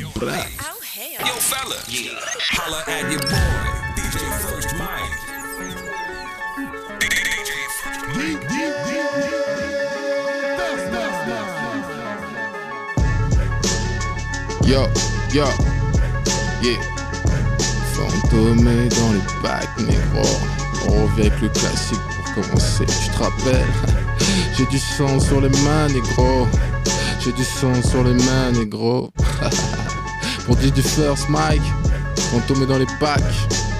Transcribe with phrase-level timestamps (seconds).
[0.00, 0.08] Hell.
[0.08, 1.76] Yo, fella.
[1.86, 2.16] Yeah.
[2.56, 5.12] Holla at your boy, DJ First Mike.
[14.64, 14.88] Yo,
[15.34, 15.46] yo,
[16.62, 16.80] yeah.
[17.92, 20.24] Fantomé dans les bacs, négro.
[20.88, 22.86] On revient avec le classique pour commencer.
[22.86, 23.66] Tu te rappelles?
[24.56, 26.46] J'ai du sang sur les mains, négro.
[27.22, 29.10] J'ai du sang sur les mains, négro.
[30.50, 31.62] pour dire du first mic.
[32.32, 33.22] Fantomé dans les bacs,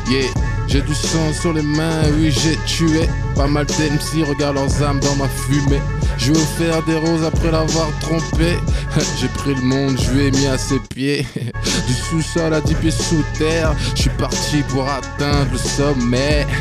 [0.08, 0.22] yeah.
[0.68, 5.00] J'ai du sang sur les mains, oui j'ai tué Pas mal d'MC, regarde leurs âmes
[5.00, 5.80] dans ma fumée.
[6.16, 8.56] Je lui ai offert des roses après l'avoir trompé.
[9.20, 11.26] J'ai pris le monde, je lui ai mis à ses pieds.
[11.88, 13.74] Du sous-sol à 10 pieds sous terre.
[13.96, 16.46] Je suis parti pour atteindre le sommet.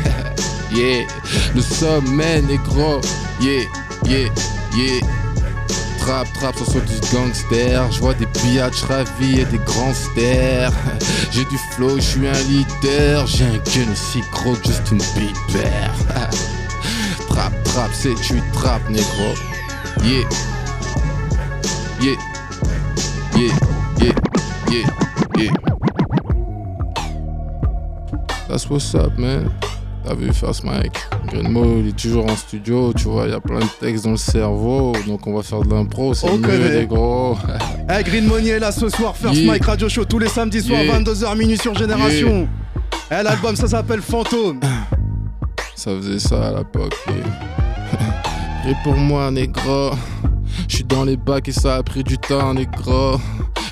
[0.72, 1.04] Yeah,
[1.54, 3.00] le sommet négro.
[3.40, 3.64] Yeah,
[4.06, 4.28] yeah,
[4.76, 5.19] yeah
[6.10, 7.92] Trap, trap, 70 gangsters.
[7.92, 10.72] Je vois des pillages ravis et des grands stères.
[11.30, 13.28] J'ai du flow, je suis un leader.
[13.28, 15.94] J'ai un gun aussi gros que Justin Bieber.
[17.28, 19.34] trap, trap, c'est tu trap, négro.
[20.02, 20.28] Yeah.
[22.00, 22.16] Yeah.
[23.36, 23.54] Yeah.
[24.00, 24.14] Yeah.
[24.68, 24.86] Yeah.
[25.36, 25.52] Yeah.
[28.48, 29.48] That's what's up, man.
[30.04, 30.96] T'as vu First Mike?
[31.26, 34.12] Greenmo, il est toujours en studio, tu vois, il y a plein de textes dans
[34.12, 37.36] le cerveau, donc on va faire de l'impro, c'est On mieux les gros.
[37.88, 39.52] Hey, Green Money est là ce soir, First Yeah.
[39.52, 41.00] Mike Radio Show tous les samedis soirs, Yeah.
[41.00, 42.48] 22h minuit sur Génération.
[43.10, 44.60] Eh, l'album ça s'appelle Fantôme.
[45.74, 46.94] Ça faisait ça à l'époque.
[47.08, 48.70] Et...
[48.70, 49.92] et pour moi, négro,
[50.68, 53.18] je suis dans les bacs et ça a pris du temps, négro.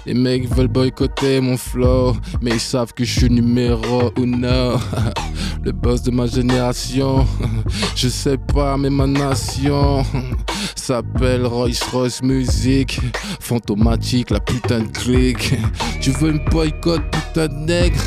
[0.08, 4.78] Les mecs veulent boycotter mon flow, mais ils savent que je suis numéro uno.
[5.62, 7.26] Le boss de ma génération,
[7.94, 10.02] je sais pas, mais ma nation
[10.74, 12.98] s'appelle Royce Royce Music.
[13.38, 15.52] Fantomatique, la putain de clique.
[16.00, 18.00] Tu veux me boycott, putain de nègre?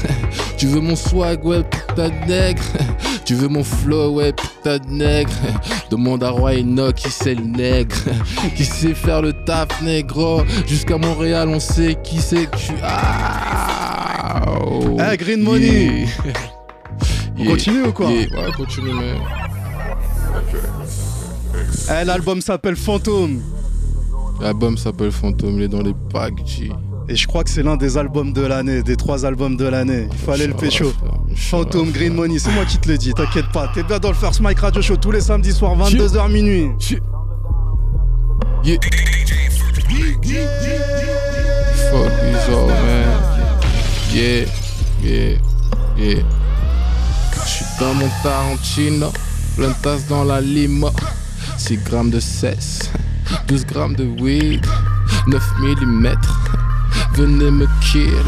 [0.58, 2.64] Tu veux mon swag, ouais, putain de nègre.
[3.32, 5.32] Tu veux mon flow, ouais, putain de nègre.
[5.90, 7.96] Demande à Roy Enoch qui c'est le nègre.
[8.58, 10.42] Qui sait faire le taf, négro.
[10.68, 12.74] Jusqu'à Montréal, on sait qui c'est que tu.
[12.84, 16.08] Ah oh, Green Money.
[16.26, 16.34] yeah.
[17.38, 18.28] On Yeah, continue ou quoi yeah.
[18.38, 19.14] Ouais, continue, mais.
[21.90, 23.40] Eh, l'album s'appelle Fantôme.
[24.42, 26.70] L'album s'appelle Fantôme, il est dans les packs, G.
[27.08, 30.10] Et je crois que c'est l'un des albums de l'année, des trois albums de l'année.
[30.12, 30.92] Il fallait le pécho.
[31.36, 32.14] Fantôme, Green.
[32.14, 33.70] Money, c'est moi qui te le dis, t'inquiète pas.
[33.74, 36.72] T'es bien dans le First Mike Radio Show tous les samedis soirs, 22h minuit.
[38.64, 38.78] Yeah.
[41.90, 43.20] Fuck these old man.
[44.14, 44.46] Yeah,
[45.02, 45.38] yeah,
[45.98, 46.24] yeah.
[47.46, 49.12] J'suis dans mon Tarantino,
[49.56, 50.92] plein de tasses dans la limo.
[51.58, 52.92] 6 grammes de cesse,
[53.48, 54.66] 12 grammes de weed,
[55.28, 56.16] 9 mm.
[57.14, 58.26] Venez me kill,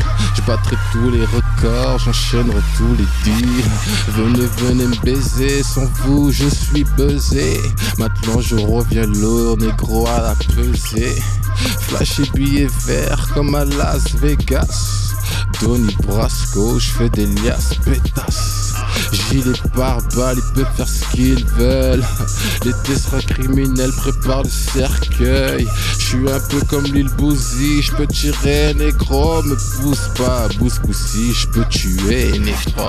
[0.47, 3.65] battrai tous les records, j'enchaînerai tous les deals.
[4.09, 7.59] Venez, venez me baiser, sans vous je suis buzzé.
[7.97, 11.21] Maintenant je reviens lourd, négro à la pesée.
[11.79, 15.13] Flash et billets verts comme à Las Vegas.
[15.61, 18.72] Donny Brasco, je fais des liasses pétasses.
[19.11, 22.03] Gilet pare-balles, ils peuvent faire ce qu'ils veulent.
[22.65, 25.67] L'été sera criminel, prépare le cercueil.
[25.97, 29.41] Je suis un peu comme l'île Bouzy, je peux tirer, négro.
[29.43, 32.87] Me pousse pas, bousse poussi, je peux tuer, négro.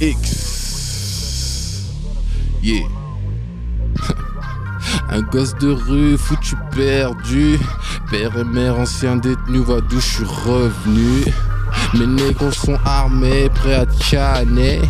[0.00, 0.48] X.
[2.62, 2.86] Yeah.
[5.10, 7.58] Un gosse de rue, foutu perdu.
[8.10, 11.24] Père et mère, anciens détenus, vois d'où je suis revenu.
[11.94, 14.80] Mes négros sont armés, prêts à canner.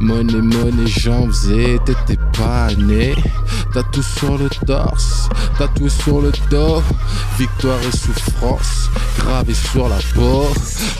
[0.00, 3.14] Monnaie, monnaie, j'en faisais, t'étais pas né.
[3.72, 5.28] Tatou sur le torse,
[5.58, 6.82] tatoué sur le dos.
[7.38, 10.46] Victoire et souffrance, gravé sur la peau.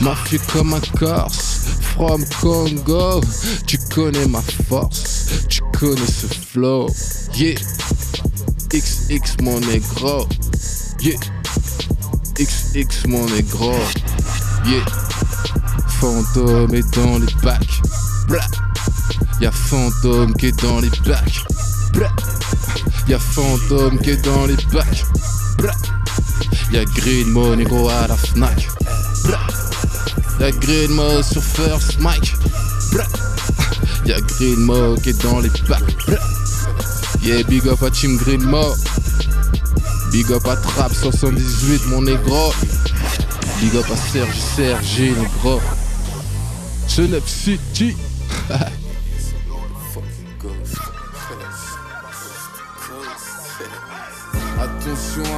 [0.01, 3.21] Mafieux comme un corse, from Congo.
[3.65, 6.87] Tu connais ma force, tu connais ce flow.
[7.33, 7.55] Yeah.
[8.69, 10.27] XX mon négro
[10.99, 11.17] Yeah
[12.35, 13.73] XX mon négro
[14.65, 14.83] Yeah
[15.99, 17.81] Fantôme est dans les bacs.
[18.27, 18.45] Blah.
[19.41, 21.43] Y'a fantôme qui est dans les bacs.
[21.93, 22.11] Blah.
[23.07, 25.05] Y'a fantôme qui est dans les bacs.
[25.57, 25.73] Blah.
[26.71, 28.67] Y'a Green Mo négro à la Fnac.
[29.23, 29.39] Blah.
[30.39, 32.35] Y'a Green Mo sur First Mic
[32.91, 33.07] Blah.
[34.05, 35.79] Y'a Green Mo qui est dans les Blah.
[37.23, 38.75] Yeah, big up à Team Green Mo.
[40.11, 42.53] Big up à Trap 78, mon négro.
[43.59, 45.59] Big up à Serge Sergi, négro.
[46.99, 47.11] Attention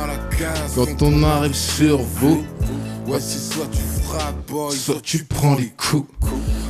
[0.01, 2.45] à la casse quand on arrive sur vous.
[3.07, 6.09] Ouais, c'est soit tu frappes, boy, soit tu prends les coups.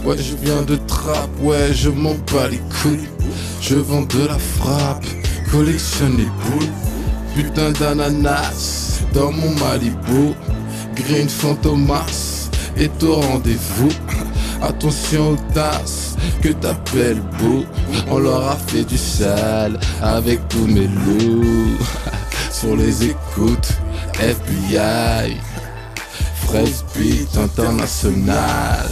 [0.03, 3.07] Ouais, je viens de trap, ouais, je m'en bats les couilles.
[3.62, 5.06] Je vends de la frappe,
[5.51, 6.71] collectionne les boules.
[7.36, 10.33] Putain d'ananas dans mon Malibu.
[10.95, 13.91] Green Fantomas est au rendez-vous.
[14.62, 17.66] Attention aux tasses que t'appelles beau.
[18.10, 21.78] On leur a fait du sale avec tous mes loups.
[22.52, 23.72] Sur les écoutes,
[24.20, 25.38] FBI.
[26.46, 28.90] Fresh Beat International.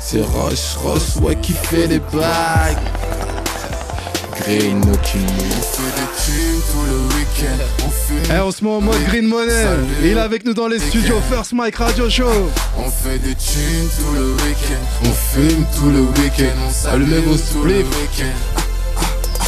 [0.00, 2.78] C'est Roche Roche, ouais, qui fait les bagues.
[4.40, 5.26] Green Oculus.
[5.58, 7.64] On fait des thunes tout le week-end.
[7.84, 8.34] On.
[8.34, 9.66] Eh, on se met en mode Green Money.
[10.02, 12.50] Il est avec nous dans les studios First Mike Radio Show.
[12.76, 15.04] On fait des thunes tout le week-end.
[15.04, 16.90] On fume tout le week-end.
[16.90, 17.86] Allumez vos spliffs.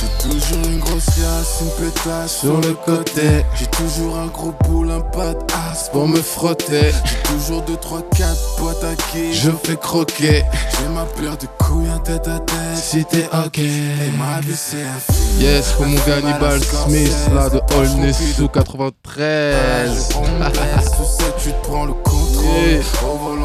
[0.03, 3.45] J'ai toujours une grosse yasse, une pétasse sur le côté.
[3.55, 6.91] J'ai toujours un gros boule, un pas d'as pour me frotter.
[7.05, 10.45] J'ai toujours 2, 3, 4 potes à qui je fais croquer.
[10.73, 12.77] J'ai ma paire de couilles, un tête à tête.
[12.83, 15.41] Si t'es ok, et ma vie c'est un film.
[15.41, 20.09] Yes, comme mon Gannibal Smith là de Olney sous 93.
[20.17, 22.83] On laisse, tu sais, tu te prends le contrôle.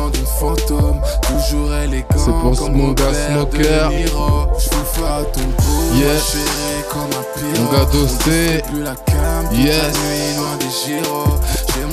[0.07, 2.06] Volant d'une fantôme, toujours élégant.
[2.15, 3.92] C'est pour ce mon gars smoker.
[3.92, 5.95] Je vous fais à ton beau.
[5.95, 6.38] Yes.
[7.57, 8.62] Mon gars dosté.
[9.51, 9.94] Yes.
[10.38, 10.99] loin des J'ai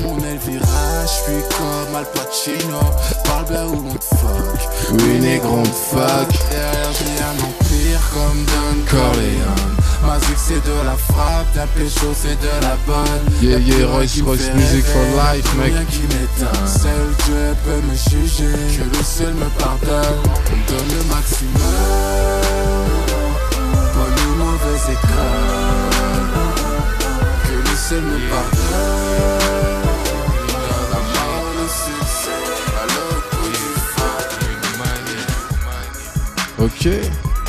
[0.02, 2.80] mon aile virage, je suis comme Al Pacino.
[3.24, 4.60] Parle bien ou on te fuck.
[4.90, 6.28] On te fuck.
[6.50, 9.74] Derrière, j'ai un empire comme Don Corleone.
[10.02, 13.26] Ma c'est de la frappe, ta pécho c'est de la bonne.
[13.40, 15.72] Yeah, yeah, Royce, Royce, music for life, mec.
[15.72, 16.66] Rien qui m'éteint.
[16.66, 20.20] Seul Dieu peut me juger, que le ciel me pardonne.
[20.26, 21.73] On me donne le maximum.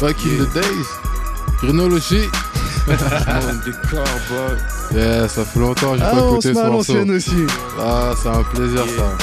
[0.02, 0.88] Back in the days.
[1.60, 2.30] Chronologie.
[4.94, 6.94] yeah, ça fait longtemps que j'ai Ah, pas se écouté ce à morceau.
[7.16, 7.48] aussi.
[7.80, 9.18] Ah, c'est un plaisir ça.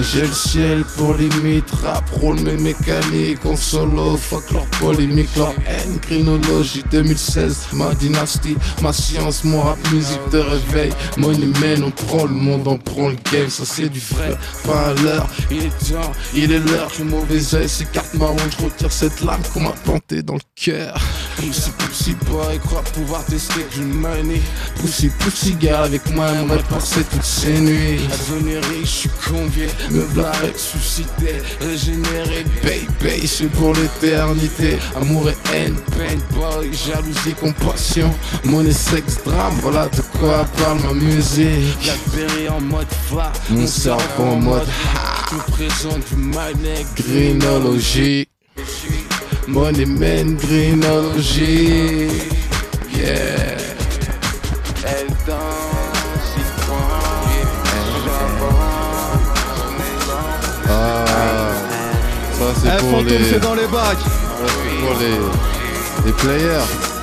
[0.00, 5.54] J'ai le ciel pour limite, rap, roule mes mécaniques, en solo, fuck leur polémique, leur
[5.66, 11.46] haine, chronologie 2016, ma dynastie, ma science, mon rap, musique de réveil, money
[11.82, 15.28] on prend le monde, on prend le game, ça c'est du vrai, pas à l'heure,
[15.50, 19.20] il est temps, il est l'heure, le mauvais oeil, ces cartes marron, je retire cette
[19.20, 21.00] lame qu'on m'a plantée dans le cœur.
[21.36, 24.40] Pussy, pussy boy, crois pouvoir tester du money,
[24.80, 29.10] pussy, pussy girl, avec moi, aimerait passer toutes ces nuits, à devenir riche, je suis
[29.28, 37.34] convié, me voilà ressuscité, régénéré, baby, c'est pour l'éternité, amour et haine, pain, boy, jalousie,
[37.38, 38.14] compassion,
[38.44, 41.78] monnaie, sexe, drame, voilà de quoi parle ma musique.
[41.82, 48.28] Blackberry en mode phare, mon cerveau en mode ha, tout présent du money, greenologie.
[49.46, 50.38] Money man.
[52.96, 53.58] Yeah.
[54.86, 56.44] Elle danse, il
[60.66, 61.04] Ah,
[62.32, 63.98] ça Eh, c'est pour Fantôme, les, c'est dans les bacs.
[63.98, 66.93] ça, c'est pour les, les players.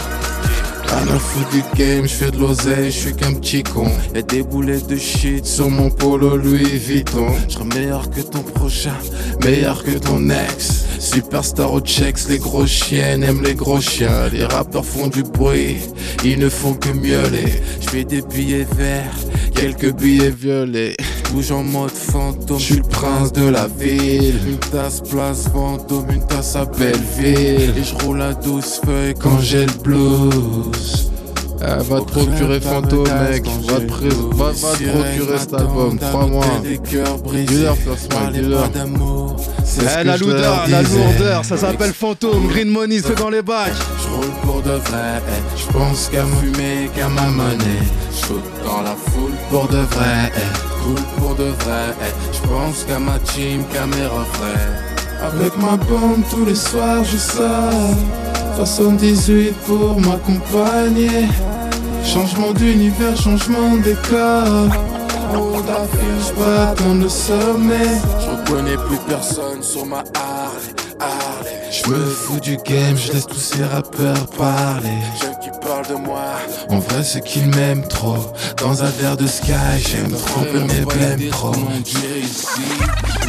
[0.91, 3.87] Rien à foutre du game, je fais de l'oseille, je suis qu'un petit con.
[4.13, 7.27] Y'a des boulettes de shit sur mon polo Louis Vuitton.
[7.47, 8.97] Je serai meilleur que ton prochain,
[9.41, 10.85] meilleur que ton ex.
[10.99, 14.27] Superstar au checks, les gros chiennes aiment les gros chiens.
[14.33, 15.77] Les rappeurs font du bruit,
[16.25, 17.61] ils ne font que miauler.
[17.79, 19.15] Je fais des billets verts,
[19.53, 20.95] quelques billets violets.
[21.31, 24.39] Bouge en mode fantôme, je suis le prince de la ville.
[24.47, 27.73] Une tasse place fantôme, une tasse à Belleville.
[27.77, 31.11] Et je roule à 12 feuilles quand j'ai le blues.
[31.63, 33.45] Ah, va te procurer fantôme, mec.
[33.67, 36.45] Va te, va, va te procurer cet album, crois-moi.
[36.63, 38.69] Dealer, First Mike, dealer.
[39.79, 42.47] Eh, la lourdeur, la lourdeur, ça s'appelle Fantôme.
[42.47, 43.71] Green Money, c'est dans les bacs.
[44.63, 47.87] Je je pense qu'à fumer, qu'à ma monnaie.
[48.11, 50.31] Je saute dans la foule pour de vrai,
[50.83, 51.95] cool pour de vrai.
[52.31, 54.69] Je pense qu'à ma team, qu'à mes refrains.
[55.21, 57.95] Avec ma bande tous les soirs, je sors.
[58.57, 61.27] 78 pour m'accompagner.
[62.03, 64.67] Changement d'univers, changement de décor.
[65.65, 67.99] D'affiche, pas attendre le sommet.
[68.19, 70.80] Je reconnais plus personne sur ma Harley.
[71.71, 74.89] Je me fous du game, je laisse tous ces rappeurs parler.
[75.41, 76.21] Qui parle de moi.
[76.69, 78.17] En vrai, c'est qu'il m'aime trop.
[78.57, 81.53] Dans un verre de sky, j'aime tromper mes blèmes trop.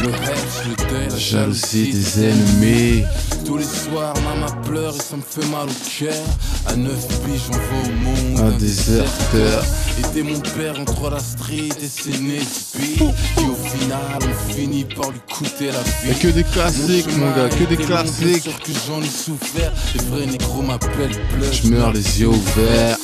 [0.03, 3.03] Le hache, le deuil, la jalousie des ennemis.
[3.45, 6.13] Tous les soirs, maman pleure et ça me fait mal au cœur.
[6.67, 8.53] À neuf piges, j'en vais au monde.
[8.53, 9.63] Un déserteur.
[9.99, 12.97] Était mon père entre la street et ses Nesby.
[12.97, 16.09] Qui au final, on finit par lui coûter la vie.
[16.09, 18.43] Y'a que des classiques, mon gars, que des classiques.
[18.43, 19.71] Sûr que j'en ai souffert.
[19.95, 21.53] Les vrais négros m'appellent pleuve.
[21.53, 22.97] Je meurs les yeux ouverts.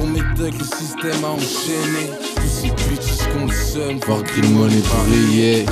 [0.00, 2.10] Pour mes thugs, le système a enchaîné.
[2.34, 3.18] Tous ces bitches
[3.52, 3.98] seul.
[4.06, 5.66] Voir Green Money briller.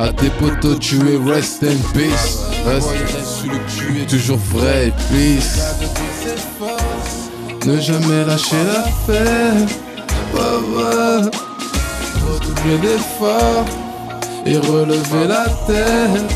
[0.00, 2.38] À tes potos, tu es rest in peace.
[2.64, 5.60] Reste toujours vrai peace.
[7.66, 9.52] Ne jamais lâcher l'affaire.
[10.32, 10.40] Ouais,
[10.74, 11.30] ouais.
[12.24, 13.66] Redoubler d'efforts
[14.46, 16.34] et relever la tête.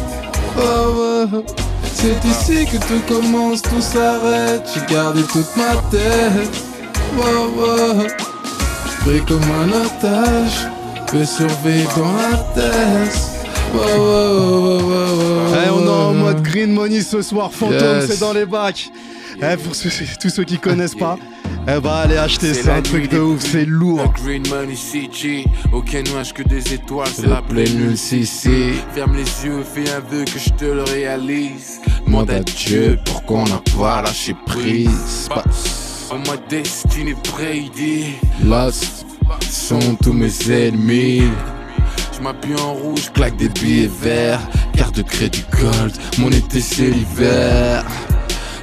[1.94, 4.68] C'est ici que tout commence, tout s'arrête.
[4.74, 6.71] J'ai gardé toute ma tête.
[7.16, 8.06] Ouais.
[9.00, 10.68] Pris comme un otage,
[11.10, 13.18] peux survivre dans la tête.
[13.74, 18.06] Eh, on est en mode Green Money ce soir, Fantôme, Yes.
[18.10, 18.90] c'est dans les bacs.
[19.42, 19.90] Eh, pour ceux-
[20.20, 21.16] tous ceux qui connaissent pas,
[21.66, 24.12] eh bah allez acheter, c'est un truc de ouf, c'est lourd.
[24.22, 28.74] Green Money CG, aucun nuage que des étoiles, c'est la pleine lune CC.
[28.94, 31.80] Ferme les yeux, fais un vœu que je te le réalise.
[32.06, 35.28] Demande à Dieu pourquoi on n'a pas lâché prise.
[36.14, 38.16] Oh, ma destinée prédit.
[38.44, 39.06] Lost
[39.48, 41.22] sont tous mes ennemis.
[42.14, 44.40] Je m'appuie en rouge, claque des billets verts.
[44.76, 47.86] Carte de crédit gold, mon été c'est l'hiver.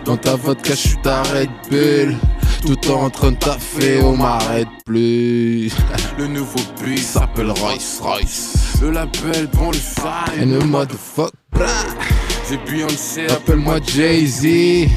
[0.06, 2.16] Dans ta vodka, je suis ta Red Bull.
[2.62, 5.72] Tout en train de taffer, on m'arrête plus.
[6.20, 8.78] Le nouveau bus s'appelle Royce Royce.
[8.80, 10.34] Le label prend le fire.
[10.40, 11.32] And the motherfucker.
[12.44, 14.88] C'est Beyoncé, appelle-moi Jay-Z.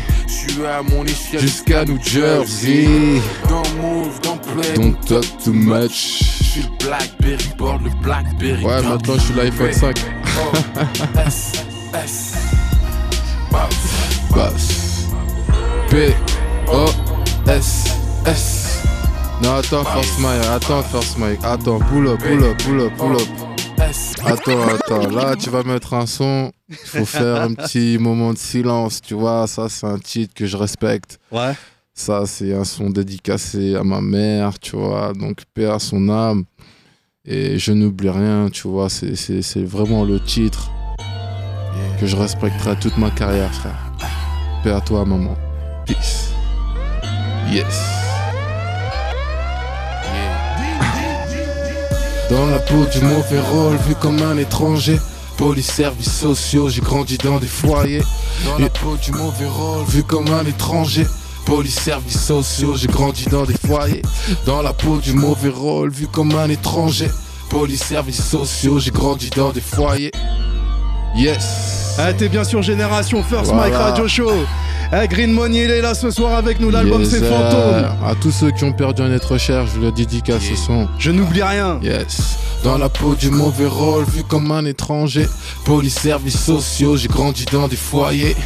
[0.91, 3.21] Mon échelle jusqu'à New Jersey.
[3.49, 4.75] Don't move, don't play.
[4.75, 6.19] Don't talk too much.
[6.39, 8.65] Je suis le Blackberry board, le Blackberry.
[8.65, 9.97] Ouais, maintenant je suis l'iPhone 5.
[10.39, 10.53] Oh,
[11.27, 11.53] S,
[11.95, 12.35] S.
[13.51, 13.75] Boss.
[14.35, 15.09] Boss.
[15.91, 16.15] P,
[16.69, 16.87] O,
[17.49, 17.97] S,
[18.27, 18.83] S.
[19.43, 21.41] Non, attends, First Mike, attends, First Mike.
[21.45, 23.42] Attends, pull up, pull up, pull up, pull up.
[23.89, 24.12] S.
[24.25, 28.39] Attends, attends, là tu vas mettre un son, il faut faire un petit moment de
[28.39, 31.19] silence, tu vois, ça c'est un titre que je respecte.
[31.31, 31.53] Ouais.
[31.95, 36.45] Ça c'est un son dédicacé à ma mère, tu vois, donc paix à son âme.
[37.25, 40.71] Et je n'oublie rien, tu vois, c'est- c'est c'est vraiment le titre
[42.01, 43.93] que je respecterai toute ma carrière, frère.
[44.65, 45.35] Paix à toi, maman.
[45.87, 46.33] Peace.
[47.53, 48.01] Yes.
[52.33, 54.99] Dans la peau du mauvais rôle, vu comme un étranger.
[55.37, 58.01] Police, services sociaux, j'ai grandi dans des foyers.
[58.47, 61.07] Dans la peau du mauvais rôle, vu comme un étranger.
[61.45, 64.01] Police, services sociaux, j'ai grandi dans des foyers.
[64.47, 67.11] Dans la peau du mauvais rôle, vu comme un étranger.
[67.51, 70.12] Police, services sociaux, j'ai grandi dans des foyers.
[71.15, 71.99] Yes.
[71.99, 73.69] Eh, t'es bien sûr Génération First Voilà.
[73.69, 74.31] Mike Radio Show.
[74.95, 76.69] Eh, Green Money, il est là ce soir avec nous.
[76.69, 78.07] L'album Yes, c'est euh, Fantôme.
[78.07, 80.87] À tous ceux qui ont perdu un être cher, je le dédicace ce son.
[80.99, 81.81] Je n'oublie rien.
[81.83, 82.37] Yes.
[82.63, 85.27] Dans la peau du mauvais rôle, vu comme un étranger.
[85.65, 88.37] Police, services sociaux, j'ai grandi dans des foyers.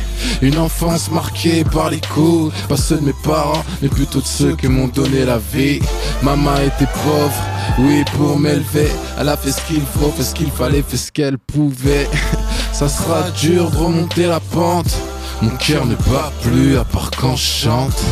[0.41, 4.55] Une enfance marquée par les coups, pas ceux de mes parents, mais plutôt de ceux
[4.55, 5.81] qui m'ont donné la vie.
[6.23, 7.43] Maman était pauvre,
[7.81, 8.89] oui, pour m'élever.
[9.19, 12.09] Elle a fait ce qu'il faut, fait ce qu'il fallait, fait ce qu'elle pouvait.
[12.73, 14.97] Ça sera dur de remonter la pente.
[15.43, 18.03] Mon cœur ne bat plus à part quand je chante.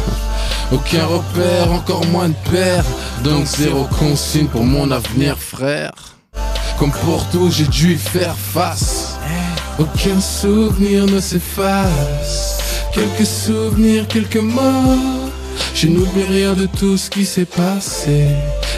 [0.73, 2.85] Aucun repère, encore moins de père.
[3.23, 5.93] Donc zéro consigne pour mon avenir, frère.
[6.79, 9.17] Comme pour tout, j'ai dû y faire face.
[9.79, 12.61] Aucun souvenir ne s'efface.
[12.93, 15.24] Quelques souvenirs, quelques mots.
[15.75, 18.27] Je n'oublie rien de tout ce qui s'est passé.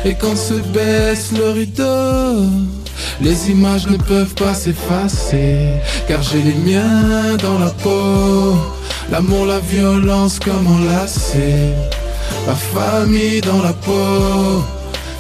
[0.05, 2.51] Et quand se baisse le rideau,
[3.21, 5.71] les images ne peuvent pas s'effacer.
[6.09, 8.57] Car j'ai les miens dans la peau.
[9.11, 11.73] L'amour, la violence comme enlacé.
[12.47, 14.63] La famille dans la peau.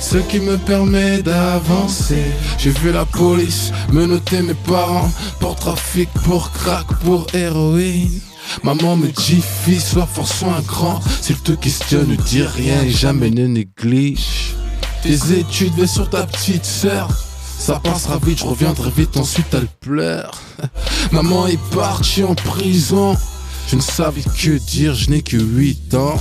[0.00, 2.24] Ce qui me permet d'avancer.
[2.58, 5.10] J'ai vu la police me noter mes parents
[5.40, 8.20] pour trafic, pour crack, pour héroïne.
[8.62, 11.00] Maman me dit fils, sois fort, sois un grand.
[11.20, 14.54] S'il te questionne, ne dis rien et jamais ne néglige.
[15.02, 17.08] Tes études, vais sur ta petite sœur.
[17.58, 20.32] Ça passera vite, je reviendrai vite, ensuite elle pleure.
[21.12, 23.16] Maman est partie en prison.
[23.68, 26.16] Je ne savais que dire, je n'ai que 8 ans.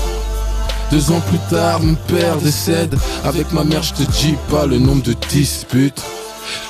[0.91, 2.95] Deux ans plus tard, mon père décède.
[3.23, 6.01] Avec ma mère, je te dis pas le nombre de disputes.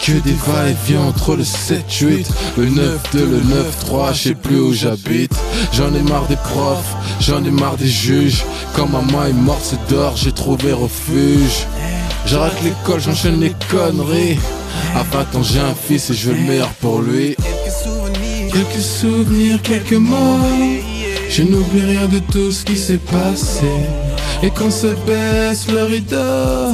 [0.02, 2.28] Que des va-et-vient entre le 7-8,
[2.58, 5.34] le 9-2, le 9-3, je sais plus où j'habite.
[5.74, 8.44] J'en ai marre des profs, j'en ai marre des juges.
[8.76, 11.66] Quand maman est morte, c'est dehors, j'ai trouvé refuge.
[12.26, 14.38] J'arrête l'école, j'enchaîne les conneries.
[14.96, 17.36] Enfin, quand j'ai un fils et je veux le meilleur pour lui.
[18.52, 20.40] Quelques souvenirs, quelques mots.
[21.30, 23.68] Je n'oublie rien de tout ce qui s'est passé.
[24.42, 26.74] Et quand se baisse le rideau,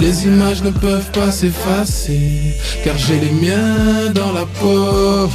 [0.00, 2.54] les images ne peuvent pas s'effacer.
[2.84, 5.28] Car j'ai les miens dans la peau.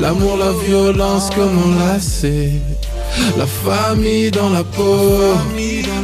[0.00, 2.52] L'amour, la violence, comme enlacé.
[3.36, 5.34] La famille dans la peau?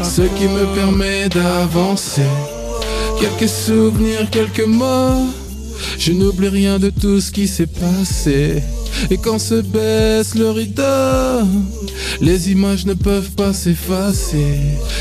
[0.02, 2.22] Ce qui me permet d'avancer.
[3.20, 5.26] Quelques souvenirs, quelques mots.
[5.98, 8.62] Je n'oublie rien de tout ce qui s'est passé.
[9.10, 11.46] Et quand se baisse le rideau,
[12.20, 14.58] les images ne peuvent pas s'effacer.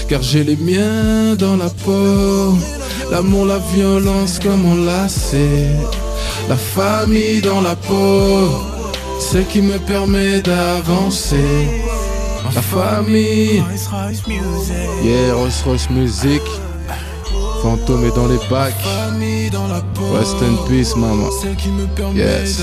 [0.08, 2.58] Car j'ai les miens dans la peau.
[3.12, 5.68] L'amour, la violence comme enlacé.
[6.50, 8.50] La famille dans la peau.
[9.20, 11.68] Ce qui me permet d'avancer.
[12.56, 13.64] La famille.
[15.04, 16.42] Yeah, Rolls Royce Music.
[17.62, 18.74] Fantôme est dans les bacs.
[20.14, 21.30] Rest in peace, maman.
[22.16, 22.62] Yes.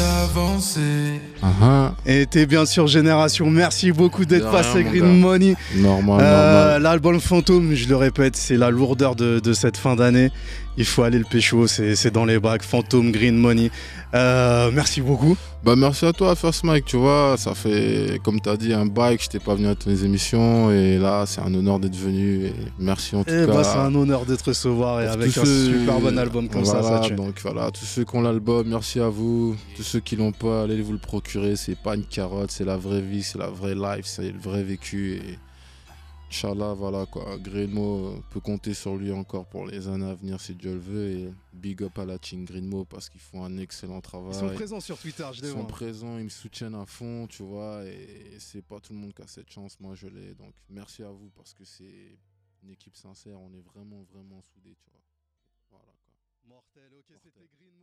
[1.43, 1.91] Uh-huh.
[2.07, 3.51] Et t'es bien sûr Génération.
[3.51, 5.19] Merci beaucoup d'être passé, Green.
[5.21, 5.57] Money.
[5.77, 6.83] Normal, Euh, normal.
[6.83, 10.31] L'album Fantôme, je le répète, c'est la lourdeur de, de cette fin d'année.
[10.77, 12.63] Il faut aller le pécho, c'est c'est dans les bacs.
[12.63, 13.71] Fantôme, Green Money.
[14.15, 15.37] Euh, merci beaucoup.
[15.65, 19.17] Bah merci à toi First Mike, tu vois, ça fait comme t'as dit un bail
[19.17, 22.53] que j'étais pas venu à tes émissions et là c'est un honneur d'être venu et
[22.79, 23.53] merci en tout Eh cas.
[23.53, 26.81] bah, c'est un honneur d'être recevoir et avec un ceux- super bon album comme ça,
[26.81, 27.11] Voilà, ça.
[27.15, 29.57] Donc voilà, tous ceux qui ont l'album, merci à vous.
[29.75, 31.57] Tous ceux qui l'ont pas, allez vous le procurer.
[31.57, 34.63] C'est pas une carotte, c'est la vraie vie, c'est la vraie life, c'est le vrai
[34.63, 35.15] vécu.
[35.15, 35.39] Et
[36.35, 37.39] Inch'Allah, voilà quoi.
[37.39, 41.11] Greenmo peut compter sur lui encore pour les années à venir si Dieu le veut.
[41.11, 44.33] Et big up à la team Greenmo parce qu'ils font un excellent travail.
[44.33, 47.45] Ils sont présents sur Twitter, je Ils sont présents, ils me soutiennent à fond, tu
[47.45, 50.35] vois, et c'est pas tout le monde qui a cette chance, moi je l'ai.
[50.35, 52.19] Donc merci à vous parce que c'est
[52.65, 55.03] une équipe sincère, on est vraiment, vraiment soudés, tu vois.
[55.71, 56.15] Voilà quoi.
[56.49, 57.74] Mortel, ok, c'était Green.